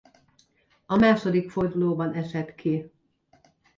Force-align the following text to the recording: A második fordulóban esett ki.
A 0.85 0.95
második 0.95 1.49
fordulóban 1.51 2.11
esett 2.13 2.55
ki. 2.55 2.91